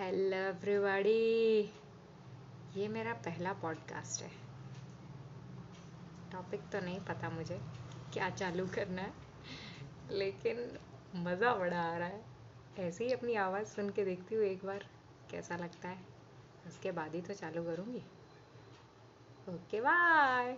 [0.00, 1.60] Hello everybody.
[2.76, 4.30] ये मेरा पहला पॉडकास्ट है।
[6.32, 7.60] टॉपिक तो नहीं पता मुझे
[8.12, 9.12] क्या चालू करना है,
[10.10, 10.78] लेकिन
[11.16, 12.24] मज़ा बड़ा आ रहा है।
[12.78, 14.86] ऐसे ही अपनी आवाज़ सुन के देखती हूँ एक बार,
[15.30, 15.98] कैसा लगता है।
[16.66, 18.02] उसके बाद ही तो चालू करूँगी।
[19.48, 20.56] Okay, bye.